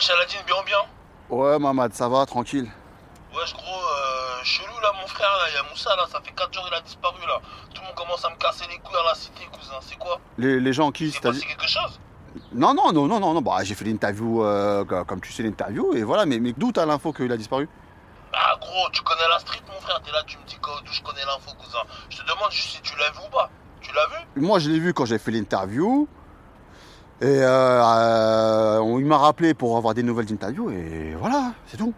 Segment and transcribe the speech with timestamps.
[0.00, 0.78] Wesh, Aladine, bien bien
[1.28, 2.70] Ouais, Mamad, ça va, tranquille.
[3.34, 6.32] Wesh, gros, euh, chelou là, mon frère, là, il y a Moussa là, ça fait
[6.32, 7.38] 4 jours il a disparu là.
[7.74, 10.18] Tout le monde commence à me casser les couilles à la cité, cousin, c'est quoi?
[10.38, 12.00] Les, les gens qui, c'est-à-dire passé quelque chose?
[12.52, 13.42] Non, non, non, non, non, non.
[13.42, 16.24] Bah, j'ai fait l'interview, euh, co- comme tu sais, l'interview, et voilà.
[16.24, 17.68] Mais, mais d'où t'as l'info qu'il a disparu?
[18.32, 20.92] Ah, gros, tu connais la street, mon frère, t'es là, tu me dis que- d'où
[20.94, 21.80] je connais l'info, cousin.
[22.08, 23.50] Je te demande juste si tu l'as vu ou pas.
[23.82, 24.24] Tu l'as vu?
[24.46, 26.08] Moi, je l'ai vu quand j'ai fait l'interview.
[27.22, 31.76] Et euh, euh, on- il m'a rappelé pour avoir des nouvelles d'interview, et voilà, c'est
[31.76, 31.92] tout.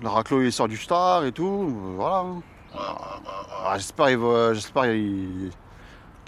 [0.00, 2.22] Le raclo, il sort du star et tout, voilà.
[2.24, 2.40] Ouais.
[3.64, 5.50] Ah, j'espère qu'il n'y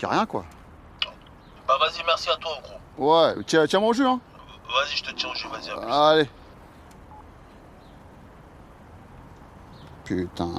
[0.04, 0.44] a rien, quoi.
[1.66, 3.12] Bah, vas-y, merci à toi, gros.
[3.12, 4.20] Ouais, tiens, tiens-moi au jus, hein.
[4.68, 5.70] Vas-y, je te tiens au jeu, vas-y.
[5.90, 6.28] Allez.
[10.04, 10.50] Putain,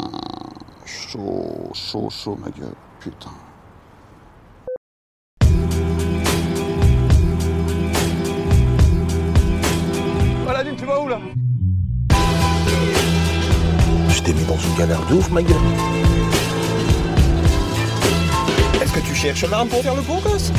[0.85, 3.29] chaud, chaud, chaud, ma gueule, putain.
[14.75, 15.55] Une galère de ouf, ma gueule.
[18.81, 20.51] Est-ce que tu cherches l'arme pour faire le beau gosse?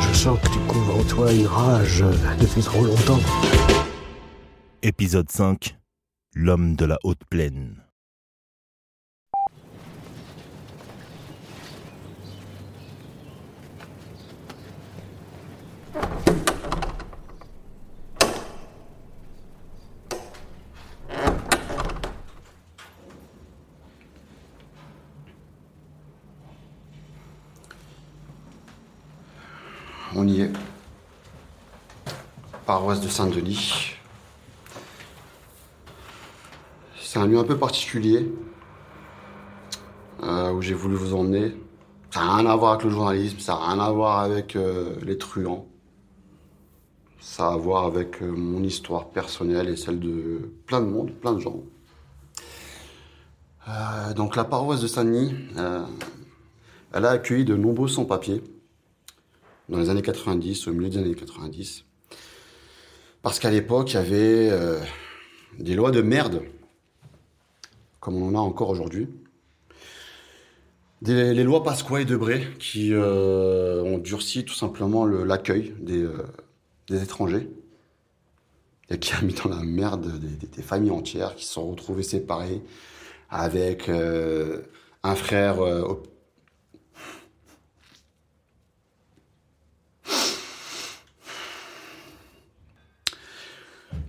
[0.00, 2.04] Je sens que tu couvres en toi une rage
[2.40, 3.20] depuis trop longtemps.
[4.82, 5.76] Épisode 5
[6.34, 7.84] L'homme de la haute plaine.
[30.16, 30.52] On y est.
[32.66, 33.92] Paroisse de Saint-Denis.
[36.98, 38.32] C'est un lieu un peu particulier
[40.22, 41.54] euh, où j'ai voulu vous emmener.
[42.10, 44.96] Ça n'a rien à voir avec le journalisme, ça n'a rien à voir avec euh,
[45.02, 45.66] les truands.
[47.20, 51.12] Ça a à voir avec euh, mon histoire personnelle et celle de plein de monde,
[51.12, 51.62] plein de gens.
[54.14, 55.34] Donc la paroisse de Saint-Denis,
[56.92, 58.42] elle a accueilli de nombreux sans-papiers
[59.70, 61.86] dans les années 90, au milieu des années 90.
[63.24, 64.78] Parce qu'à l'époque, il y avait euh,
[65.58, 66.42] des lois de merde,
[67.98, 69.08] comme on en a encore aujourd'hui.
[71.00, 76.26] Les lois Pasqua et Debré, qui euh, ont durci tout simplement le- l'accueil des, euh,
[76.88, 77.48] des étrangers.
[78.90, 82.60] Et qui a mis dans la merde des, familles entières qui se sont retrouvées séparées
[83.30, 85.56] avec un frère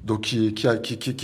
[0.05, 0.67] Donc qui,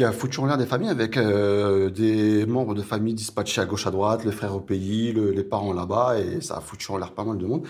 [0.04, 3.86] a, foutu en l'air des familles avec euh, des membres de famille dispatchés à gauche
[3.86, 6.98] à droite, le frère au pays, le- les parents là-bas, et ça a foutu en
[6.98, 7.68] l'air pas mal de monde.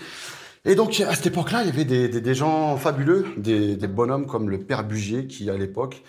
[0.64, 4.48] Et donc à cette époque-là, il y avait des, gens fabuleux, des, des bonhommes comme
[4.48, 6.02] le père Bugier qui à l'époque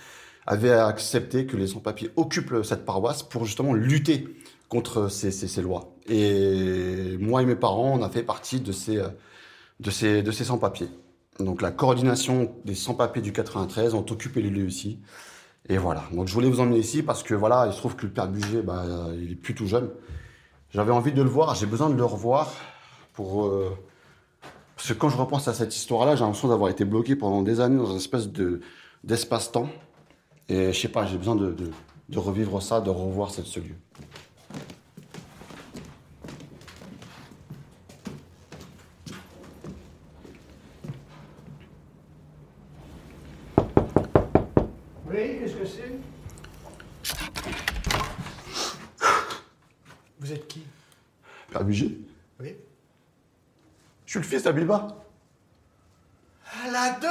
[0.47, 4.27] avait accepté que les sans-papiers occupent cette paroisse pour justement lutter
[4.69, 5.95] contre ces, lois.
[6.07, 9.03] Et moi et mes parents, on a fait partie de ces
[10.45, 10.89] sans-papiers.
[11.39, 14.99] Donc la coordination des sans-papiers du 93 ont occupé les lieux ici.
[15.69, 16.03] Et voilà.
[16.11, 18.27] Donc je voulais vous emmener ici parce que voilà, il se trouve que le père
[18.27, 18.83] Bugier, bah,
[19.15, 19.89] il est plus tout jeune.
[20.71, 22.51] J'avais envie de le voir, j'ai besoin de le revoir
[23.13, 23.45] pour.
[23.47, 23.71] euh,
[24.75, 27.59] Parce que quand je repense à cette histoire-là, j'ai l'impression d'avoir été bloqué pendant des
[27.61, 28.61] années dans une espèce de
[29.03, 29.69] d'espace-temps.
[30.49, 31.55] Et je sais pas, j'ai besoin de,
[32.09, 33.75] de, revivre ça, de revoir ce lieu.
[45.09, 45.99] Oui, qu'est-ce que c'est
[50.23, 50.61] Vous êtes qui?
[51.51, 52.55] Père Oui.
[54.05, 54.87] Je suis le fils d'Abiba.
[56.65, 57.09] Aladdin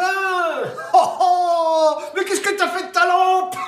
[0.94, 3.54] oh, oh Mais qu'est-ce que t'as fait de ta lampe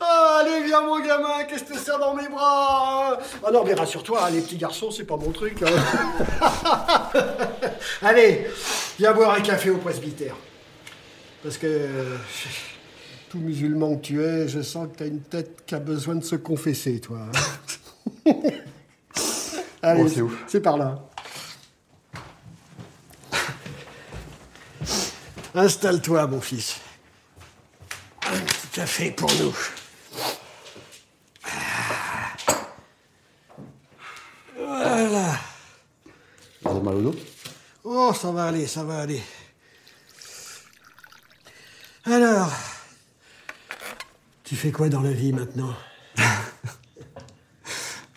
[0.00, 3.18] Ah, Allez, viens mon gamin, qu'est-ce que c'est dans mes bras hein?
[3.46, 5.62] Ah non, mais rassure-toi, hein, les petits garçons, c'est pas mon truc.
[5.62, 5.70] hein.
[8.02, 8.48] Allez,
[8.98, 10.34] viens boire un café au presbytère.
[11.44, 12.16] Parce que, euh,
[13.28, 16.24] tout musulman que tu es, je sens que t'as une tête qui a besoin de
[16.24, 17.26] se confesser, toi.
[19.82, 20.98] Allez, Bon, c'est par là.
[25.54, 26.76] Installe-toi, mon fils.
[28.26, 29.54] Un petit café pour nous.
[34.56, 35.38] Voilà.
[36.62, 37.14] Vous avez mal au dos?
[37.84, 39.22] Oh, ça va aller, ça va aller.
[42.04, 42.37] Alors,
[44.48, 45.74] tu fais quoi dans la vie maintenant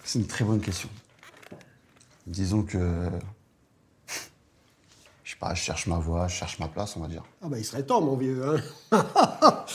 [0.05, 0.87] C'est une très bonne question.
[2.25, 3.09] Disons que
[5.23, 7.23] je suis pas, je cherche ma voie, je cherche ma place, on va dire.
[7.41, 8.41] Ah bah il serait temps, mon vieux.
[8.47, 8.61] Hein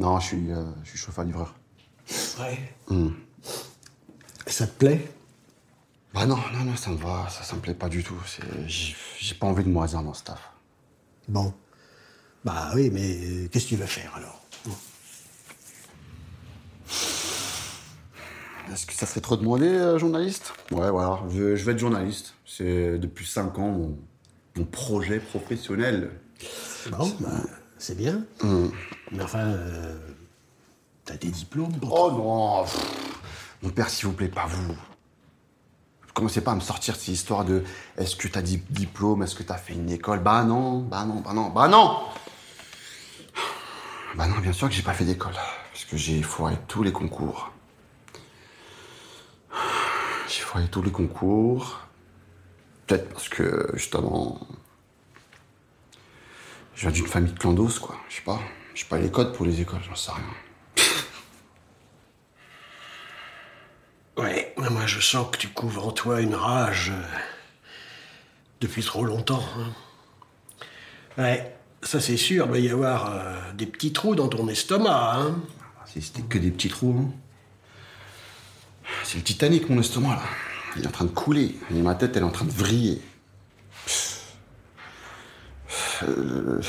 [0.00, 1.54] Non, je suis, euh, je suis chauffeur-livreur.
[2.40, 2.74] ouais.
[2.88, 3.10] Hmm.
[4.48, 5.14] Ça te plaît?
[6.12, 8.20] Bah non, non, non, ça me va, ça, ça me plaît pas du tout.
[8.66, 10.40] J'ai j'ai pas envie de moisir dans ce taf.
[11.28, 11.54] Bon.
[12.44, 14.41] Bah oui, mais qu'est-ce que tu veux faire alors?
[18.72, 20.54] Est-ce que ça serait trop demandé, euh, journaliste?
[20.70, 22.34] Ouais, voilà, je, je vais être journaliste.
[22.46, 23.98] C'est depuis 5 ans mon,
[24.56, 26.10] mon projet professionnel.
[26.90, 27.28] Bon, bah,
[27.78, 28.24] c'est bien.
[29.10, 29.98] Mais enfin, euh,
[31.04, 32.86] t'as des diplômes pour Oh non pff.
[33.62, 34.74] Mon père, s'il vous plaît, pas vous.
[36.14, 37.62] Commencez pas à me sortir ces histoires de
[37.96, 40.20] est-ce que t'as dit diplôme, est-ce que t'as fait une école?
[40.20, 41.98] Bah non, bah non, bah non, bah non
[44.16, 45.34] Bah non, bien sûr que j'ai pas fait d'école.
[45.72, 47.50] Parce que j'ai foiré tous les concours.
[50.28, 51.80] J'ai foiré tous les concours.
[52.86, 54.38] Peut-être parce que, justement.
[56.74, 57.96] Je viens d'une famille de clandos, quoi.
[58.10, 58.38] Je sais pas.
[58.74, 60.84] J'ai pas les codes pour les écoles, j'en sais rien.
[64.18, 67.18] Ouais, mais moi je sens que tu couvres en toi une rage euh,
[68.60, 69.44] depuis trop longtemps.
[69.56, 69.72] hein.
[71.16, 75.14] Ouais, ça c'est sûr, il va y avoir euh, des petits trous dans ton estomac.
[75.14, 75.40] Hein.
[75.86, 77.21] Si c'était que des petits trous, hein.
[79.12, 80.22] C'est le Titanic, mon estomac, là.
[80.74, 81.54] Il est en train de couler.
[81.70, 83.02] Et ma tête, elle est en train de vriller.
[86.04, 86.62] Euh,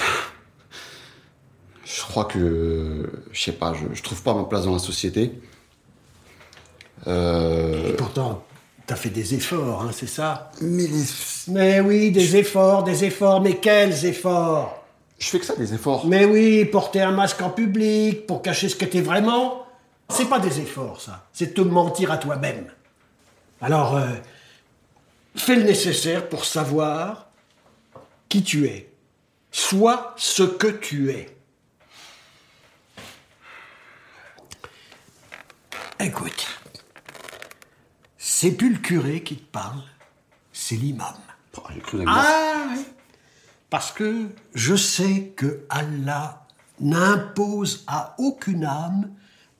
[1.85, 3.09] Je crois que...
[3.31, 5.39] Je sais pas, je, je trouve pas ma place dans la société.
[7.07, 7.91] Euh...
[7.91, 8.43] Et pourtant,
[8.87, 10.51] t'as fait des efforts, hein, c'est ça?
[10.59, 11.05] Mais les...
[11.47, 14.83] Mais oui, des efforts, des efforts, mais quels efforts?
[15.17, 16.05] Je fais que ça, des efforts.
[16.07, 19.62] Mais oui, porter un masque en public pour cacher ce que t'es vraiment,
[20.09, 21.27] c'est pas des efforts, ça.
[21.33, 22.71] C'est te mentir à toi-même.
[23.61, 24.07] Alors, euh,
[25.35, 27.27] fais le nécessaire pour savoir
[28.29, 28.91] qui tu es.
[29.51, 31.37] Sois ce que tu es.
[35.99, 36.47] Écoute,
[38.17, 39.83] c'est plus le curé qui te parle,
[40.51, 41.15] c'est l'imam.
[42.07, 42.85] Ah oui.
[43.69, 46.45] Parce que je sais que Allah
[46.79, 49.11] n'impose à aucune âme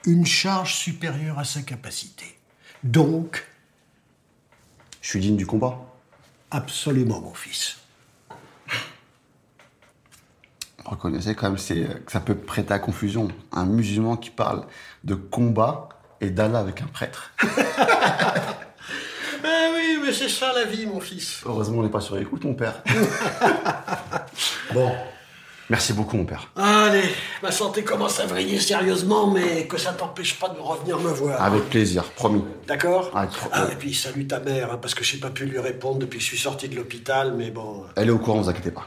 [0.05, 2.37] une charge supérieure à sa capacité.
[2.83, 3.45] Donc,
[5.01, 5.79] Je suis digne du combat.
[6.51, 7.77] absolument mon fils.
[10.85, 13.29] Reconnaissez quand même c'est, que ça peut prêter à confusion.
[13.53, 14.65] Un musulman qui parle
[15.05, 15.89] de combat
[16.19, 17.33] et d'Allah avec un prêtre.
[19.45, 21.41] Eh oui, mais c'est ça la vie, mon fils.
[21.45, 22.81] Heureusement, on n'est pas sur écoute, mon père.
[24.73, 24.89] bon.
[25.73, 26.49] Merci beaucoup, mon père.
[26.55, 27.01] Allez,
[27.41, 31.41] ma santé commence à vriller sérieusement, mais que ça t'empêche pas de revenir me voir.
[31.41, 32.43] Avec plaisir, promis.
[32.67, 35.57] D'accord Ah, Ah, et puis salut ta mère, hein, parce que j'ai pas pu lui
[35.57, 38.49] répondre depuis que je suis sorti de l'hôpital, mais bon, Elle est au courant, vous
[38.49, 38.85] inquiétez pas.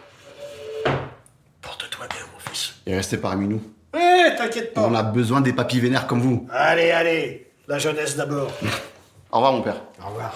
[1.60, 2.74] porte-toi bien, mon fils.
[2.86, 3.60] Et restez parmi nous.
[3.92, 4.82] Eh, t'inquiète pas.
[4.82, 6.46] On a besoin des papis vénères comme vous.
[6.52, 8.52] Allez, allez, la jeunesse d'abord.
[9.32, 9.82] Au revoir, mon père.
[10.00, 10.34] Au revoir.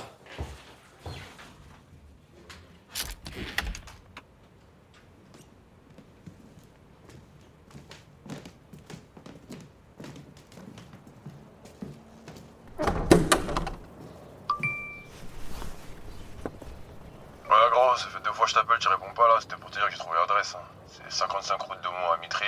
[17.49, 19.35] Ouais, gros, ça fait deux fois que je t'appelle, tu réponds pas là.
[19.41, 20.55] C'était pour te dire que j'ai trouvé l'adresse.
[20.59, 20.65] hein.
[20.89, 22.47] C'est 55 route de Mont à Mitry.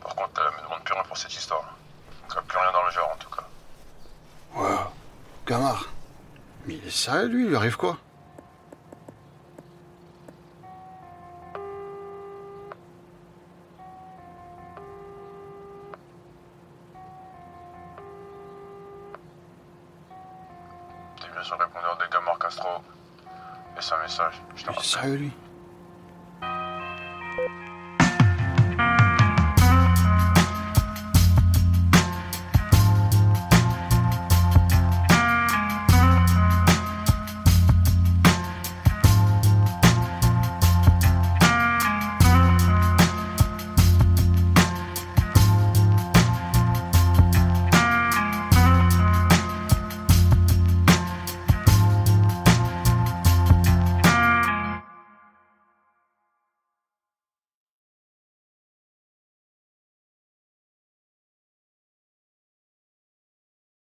[0.00, 1.64] Par contre, elle me demande plus rien pour cette histoire.
[2.34, 3.44] Donc, plus rien dans le genre en tout cas.
[4.54, 4.92] Wow.
[5.46, 5.84] Gamard.
[6.66, 7.96] Mais il est sérieux, lui Il lui arrive quoi?
[21.20, 22.68] T'es bien sur le répondeur de Gamar Castro.
[23.76, 24.64] Laisse un message, je